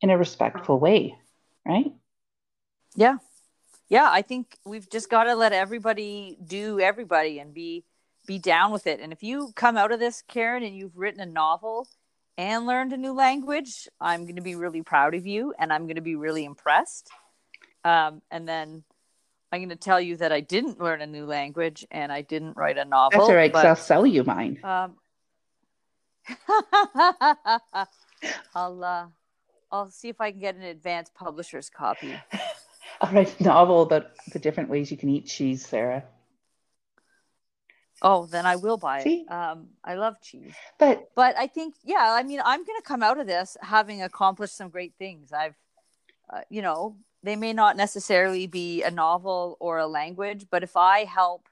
[0.00, 1.16] in a respectful way
[1.66, 1.92] right?
[2.94, 3.18] Yeah.
[3.88, 7.84] Yeah i think we've just got to let everybody do everybody and be
[8.26, 8.98] be down with it.
[8.98, 11.86] And if you come out of this karen and you've written a novel
[12.38, 15.84] and learned a new language, I'm going to be really proud of you and I'm
[15.84, 17.08] going to be really impressed.
[17.84, 18.82] Um, and then
[19.52, 22.56] I'm going to tell you that I didn't learn a new language and I didn't
[22.56, 23.18] write a novel.
[23.18, 24.58] That's all right, because I'll sell you mine.
[24.62, 24.96] Um,
[28.54, 29.06] I'll uh,
[29.70, 32.14] I'll see if I can get an advanced publisher's copy.
[33.00, 36.04] I'll write a novel about the different ways you can eat cheese, Sarah.
[38.02, 39.26] Oh, then I will buy See?
[39.28, 39.32] it.
[39.32, 42.12] Um, I love cheese, but but I think yeah.
[42.12, 45.32] I mean, I'm going to come out of this having accomplished some great things.
[45.32, 45.56] I've,
[46.32, 50.76] uh, you know, they may not necessarily be a novel or a language, but if
[50.76, 51.48] I help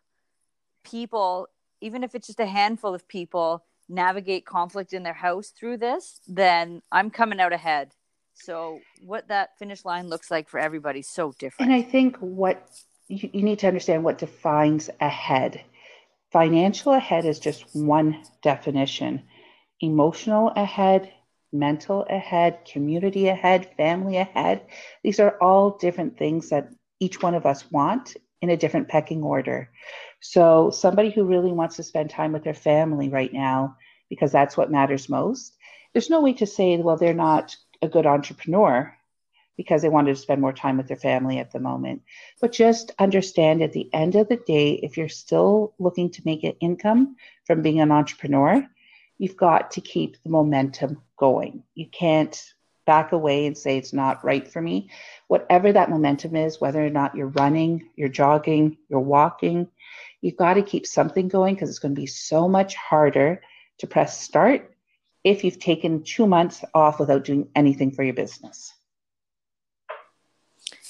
[0.84, 1.48] people,
[1.80, 6.20] even if it's just a handful of people, navigate conflict in their house through this,
[6.28, 7.92] then I'm coming out ahead.
[8.34, 11.70] So what that finish line looks like for everybody is so different.
[11.70, 12.68] And I think what
[13.08, 15.62] you, you need to understand what defines ahead.
[16.34, 19.22] Financial ahead is just one definition.
[19.80, 21.12] Emotional ahead,
[21.52, 24.66] mental ahead, community ahead, family ahead.
[25.04, 29.22] These are all different things that each one of us want in a different pecking
[29.22, 29.70] order.
[30.18, 33.76] So, somebody who really wants to spend time with their family right now,
[34.10, 35.56] because that's what matters most,
[35.92, 38.92] there's no way to say, well, they're not a good entrepreneur
[39.56, 42.02] because they wanted to spend more time with their family at the moment.
[42.40, 46.44] But just understand at the end of the day, if you're still looking to make
[46.44, 48.66] an income from being an entrepreneur,
[49.18, 51.62] you've got to keep the momentum going.
[51.74, 52.54] You can't
[52.86, 54.90] back away and say it's not right for me.
[55.28, 59.68] Whatever that momentum is, whether or not you're running, you're jogging, you're walking,
[60.20, 63.40] you've got to keep something going because it's going to be so much harder
[63.78, 64.74] to press start
[65.22, 68.72] if you've taken two months off without doing anything for your business.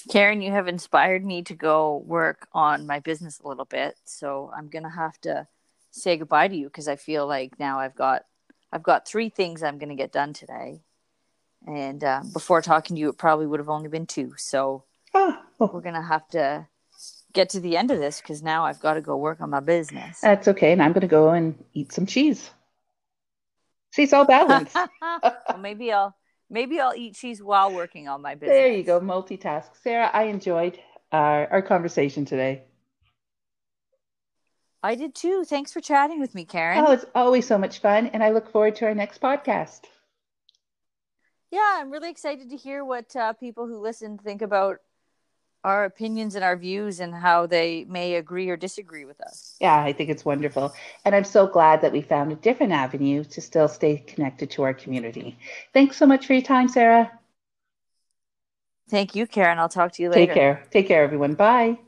[0.09, 3.95] Karen, you have inspired me to go work on my business a little bit.
[4.05, 5.47] So I'm going to have to
[5.91, 8.23] say goodbye to you because I feel like now I've got
[8.71, 10.81] I've got three things I'm going to get done today.
[11.65, 14.33] And uh, before talking to you, it probably would have only been two.
[14.37, 15.39] So oh.
[15.59, 16.67] we're going to have to
[17.33, 19.61] get to the end of this because now I've got to go work on my
[19.61, 20.19] business.
[20.21, 20.71] That's okay.
[20.71, 22.49] And I'm going to go and eat some cheese.
[23.93, 24.75] See, it's all balanced.
[25.01, 26.15] well, maybe I'll
[26.49, 28.57] maybe I'll eat cheese while working on my business.
[28.57, 29.69] There you go, multitask.
[29.81, 30.79] Sarah, I enjoyed
[31.11, 32.63] our, our conversation today.
[34.83, 35.45] I did too.
[35.45, 36.85] Thanks for chatting with me, Karen.
[36.85, 39.81] Oh, it's always so much fun, and I look forward to our next podcast.
[41.49, 44.77] Yeah, I'm really excited to hear what uh, people who listen think about
[45.65, 49.57] our opinions and our views and how they may agree or disagree with us.
[49.59, 50.71] Yeah, I think it's wonderful.
[51.03, 54.61] And I'm so glad that we found a different avenue to still stay connected to
[54.61, 55.39] our community.
[55.73, 57.11] Thanks so much for your time, Sarah.
[58.89, 59.57] Thank you, Karen.
[59.57, 60.27] I'll talk to you later.
[60.27, 60.63] Take care.
[60.69, 61.33] Take care, everyone.
[61.33, 61.79] Bye.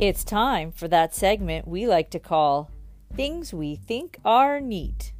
[0.00, 2.72] It's time for that segment we like to call
[3.14, 5.12] Things We Think Are Neat.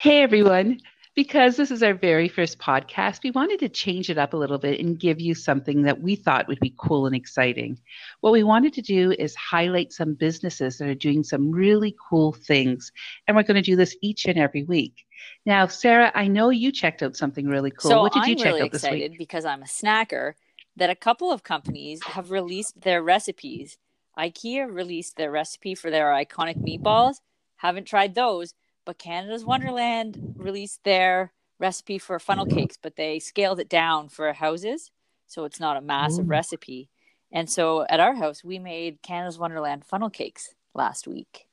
[0.00, 0.80] Hey, everyone.
[1.14, 4.56] Because this is our very first podcast, we wanted to change it up a little
[4.56, 7.78] bit and give you something that we thought would be cool and exciting.
[8.22, 12.32] What we wanted to do is highlight some businesses that are doing some really cool
[12.32, 12.92] things.
[13.28, 15.04] And we're going to do this each and every week.
[15.44, 17.90] Now, Sarah, I know you checked out something really cool.
[17.90, 19.18] So what did I'm you check really out this excited week?
[19.18, 20.32] because I'm a snacker
[20.76, 23.76] that a couple of companies have released their recipes.
[24.18, 27.16] IKEA released their recipe for their iconic meatballs.
[27.56, 33.60] Haven't tried those, but Canada's Wonderland released their recipe for funnel cakes, but they scaled
[33.60, 34.90] it down for houses,
[35.26, 36.30] so it's not a massive Ooh.
[36.30, 36.88] recipe.
[37.32, 41.46] And so at our house, we made Canada's Wonderland funnel cakes last week.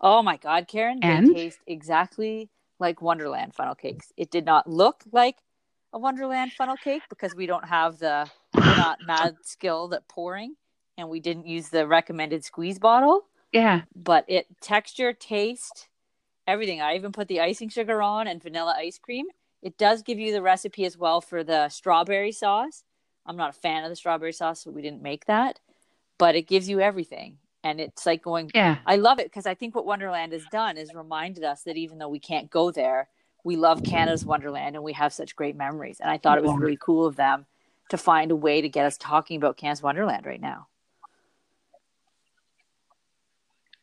[0.00, 4.12] Oh my God, Karen, they taste exactly like Wonderland funnel cakes.
[4.16, 5.36] It did not look like
[5.92, 10.56] a Wonderland funnel cake because we don't have the we're not mad skilled at pouring
[10.98, 13.82] and we didn't use the recommended squeeze bottle, Yeah.
[13.94, 15.88] but it texture, taste,
[16.46, 16.80] everything.
[16.80, 19.26] I even put the icing sugar on and vanilla ice cream.
[19.62, 22.84] It does give you the recipe as well for the strawberry sauce.
[23.24, 25.60] I'm not a fan of the strawberry sauce, so we didn't make that,
[26.18, 27.38] but it gives you everything.
[27.64, 28.78] And it's like going Yeah.
[28.86, 31.98] I love it because I think what Wonderland has done is reminded us that even
[31.98, 33.08] though we can't go there,
[33.44, 36.00] we love Canada's Wonderland and we have such great memories.
[36.00, 37.46] And I thought it was really cool of them
[37.90, 40.66] to find a way to get us talking about Canada's Wonderland right now.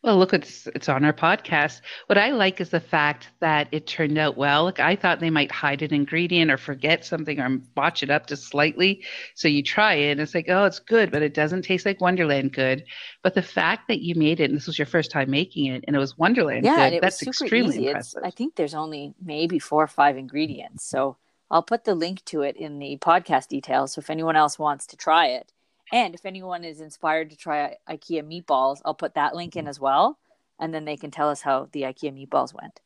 [0.02, 1.82] Well, look, it's it's on our podcast.
[2.08, 4.64] What I like is the fact that it turned out well.
[4.64, 8.28] Like I thought they might hide an ingredient or forget something or botch it up
[8.28, 9.04] just slightly.
[9.36, 12.00] So you try it and it's like, oh, it's good, but it doesn't taste like
[12.00, 12.86] Wonderland good.
[13.24, 15.84] But the fact that you made it and this was your first time making it
[15.86, 17.88] and it was Wonderland yeah, good, that's extremely easy.
[17.88, 18.22] It's, impressive.
[18.24, 20.86] I think there's only maybe four or five ingredients.
[20.86, 21.18] So
[21.52, 23.94] I'll put the link to it in the podcast details.
[23.94, 25.52] So if anyone else wants to try it,
[25.92, 29.70] and if anyone is inspired to try IKEA meatballs, I'll put that link in mm-hmm.
[29.70, 30.20] as well.
[30.60, 32.80] And then they can tell us how the IKEA meatballs went.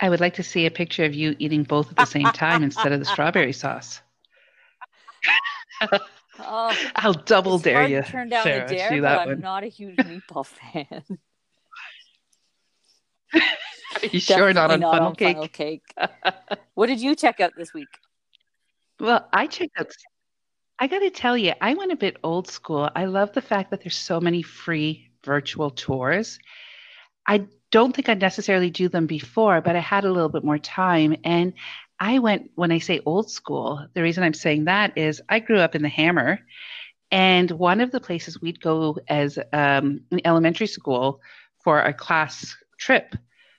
[0.00, 2.64] I would like to see a picture of you eating both at the same time
[2.64, 4.00] instead of the strawberry sauce.
[5.80, 5.98] Oh,
[6.96, 9.40] I'll double dare you, turn down Sarah, the dare, but that I'm one.
[9.40, 11.18] not a huge meatball fan.
[13.34, 15.36] Are you sure not on funnel cake?
[15.36, 15.94] funnel cake.
[16.74, 17.88] what did you check out this week?
[19.02, 19.90] Well, I checked out.
[20.78, 22.88] I got to tell you, I went a bit old school.
[22.94, 26.38] I love the fact that there's so many free virtual tours.
[27.26, 30.58] I don't think I'd necessarily do them before, but I had a little bit more
[30.58, 31.16] time.
[31.24, 31.54] And
[31.98, 35.58] I went, when I say old school, the reason I'm saying that is I grew
[35.58, 36.38] up in the Hammer.
[37.10, 41.20] And one of the places we'd go as um, in elementary school
[41.64, 43.16] for a class trip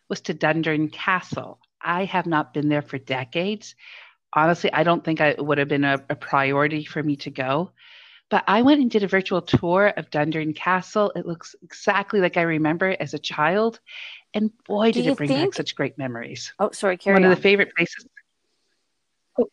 [0.07, 1.59] was to Dundurn Castle.
[1.81, 3.75] I have not been there for decades.
[4.35, 7.29] Honestly, I don't think I, it would have been a, a priority for me to
[7.29, 7.71] go.
[8.29, 11.11] But I went and did a virtual tour of Dundurn Castle.
[11.15, 13.79] It looks exactly like I remember it as a child.
[14.33, 15.51] And boy, did it bring think...
[15.51, 16.51] back such great memories.
[16.57, 17.15] Oh, sorry, Carrie.
[17.15, 17.31] One on.
[17.31, 18.07] of the favorite places
[19.37, 19.49] Oh,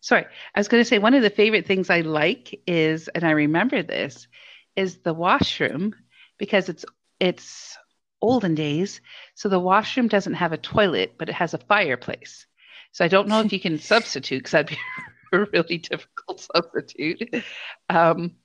[0.00, 3.24] sorry, I was going to say one of the favorite things I like is, and
[3.24, 4.26] I remember this,
[4.74, 5.94] is the washroom
[6.38, 6.84] because it's
[7.20, 7.76] it's
[8.20, 9.00] olden days,
[9.34, 12.46] so the washroom doesn't have a toilet, but it has a fireplace.
[12.92, 14.78] So I don't know if you can substitute because that'd be
[15.32, 17.44] a really difficult substitute.
[17.88, 18.36] Um,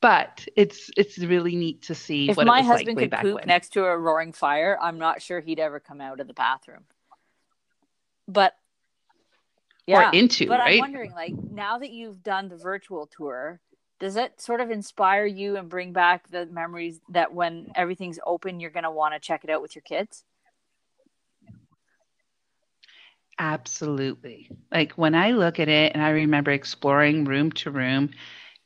[0.00, 2.30] but it's it's really neat to see.
[2.30, 3.46] If my husband like could poop when.
[3.46, 6.84] next to a roaring fire, I'm not sure he'd ever come out of the bathroom.
[8.28, 8.54] But
[9.86, 10.46] yeah, or into.
[10.46, 10.74] But right?
[10.74, 13.60] I'm wondering, like, now that you've done the virtual tour,
[13.98, 18.60] does it sort of inspire you and bring back the memories that when everything's open,
[18.60, 20.24] you're going to want to check it out with your kids?
[23.38, 24.50] Absolutely.
[24.70, 28.10] Like when I look at it and I remember exploring room to room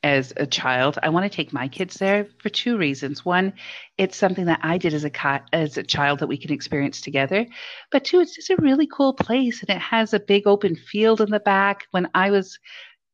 [0.02, 0.98] as a child.
[1.02, 3.24] I want to take my kids there for two reasons.
[3.24, 3.54] One,
[3.98, 7.46] it's something that I did as a as a child that we can experience together.
[7.90, 11.20] But two, it's just a really cool place and it has a big open field
[11.20, 11.86] in the back.
[11.90, 12.58] When I was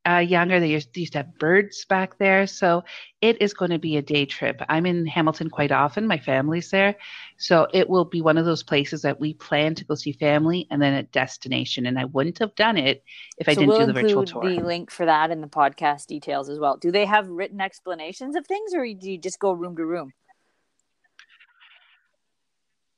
[0.09, 0.59] uh, younger.
[0.61, 2.47] They used, they used to have birds back there.
[2.47, 2.85] So
[3.21, 4.61] it is going to be a day trip.
[4.69, 6.07] I'm in Hamilton quite often.
[6.07, 6.97] My family's there.
[7.37, 10.67] So it will be one of those places that we plan to go see family
[10.71, 11.87] and then a destination.
[11.87, 13.05] And I wouldn't have done it
[13.39, 14.43] if I didn't we'll do the virtual tour.
[14.43, 16.77] the link for that in the podcast details as well.
[16.77, 20.13] Do they have written explanations of things or do you just go room to room?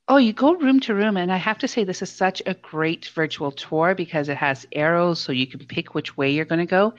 [0.07, 2.53] Oh, you go room to room, and I have to say, this is such a
[2.53, 6.59] great virtual tour because it has arrows so you can pick which way you're going
[6.59, 6.93] to go.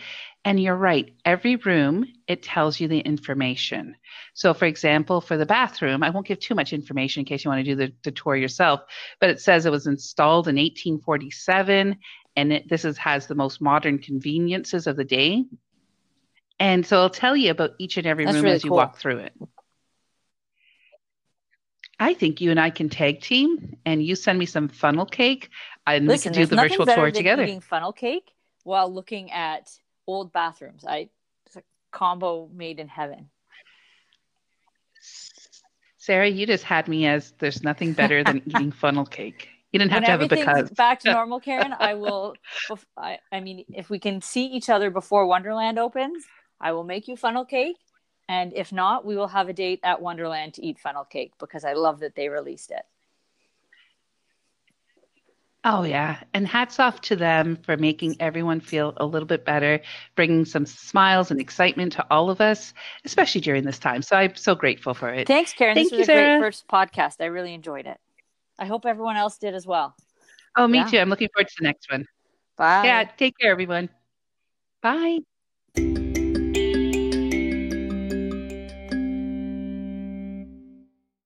[0.44, 3.96] And you're right, every room, it tells you the information.
[4.34, 7.50] So, for example, for the bathroom, I won't give too much information in case you
[7.50, 8.82] want to do the, the tour yourself,
[9.20, 11.98] but it says it was installed in 1847
[12.36, 15.46] and it, this is, has the most modern conveniences of the day.
[16.60, 18.78] And so I'll tell you about each and every That's room really as you cool.
[18.78, 19.34] walk through it.
[22.00, 25.50] I think you and I can tag team, and you send me some funnel cake,
[25.88, 27.44] and Listen, we can do the virtual tour together.
[27.44, 28.32] Eating funnel cake
[28.64, 29.72] while looking at
[30.08, 30.84] old bathrooms.
[30.86, 31.10] I
[31.46, 33.30] it's a combo made in heaven.
[35.98, 39.48] Sarah, you just had me as there's nothing better than eating funnel cake.
[39.72, 41.74] You didn't have when to have it because back to normal, Karen.
[41.78, 42.36] I will.
[42.98, 46.26] I, I mean, if we can see each other before Wonderland opens,
[46.60, 47.78] I will make you funnel cake
[48.28, 51.64] and if not, we will have a date at Wonderland to eat funnel cake because
[51.64, 52.84] I love that they released it.
[55.68, 56.20] Oh, yeah.
[56.36, 59.82] And hats off to them for making everyone feel a little bit better,
[60.16, 62.72] bringing some smiles and excitement to all of us,
[63.04, 64.04] especially during this time.
[64.04, 65.28] So I'm so grateful for it.
[65.28, 65.74] Thanks, Karen.
[65.74, 66.40] Thank this was you, a Sarah.
[66.40, 67.16] great first podcast.
[67.20, 67.98] I really enjoyed it.
[68.60, 69.96] I hope everyone else did as well.
[70.56, 70.88] Oh, me yeah.
[70.88, 71.00] too.
[71.00, 72.06] I'm looking forward to the next one.
[72.58, 72.86] Bye.
[72.86, 73.04] Yeah.
[73.18, 73.90] Take care, everyone.
[74.84, 75.20] Bye.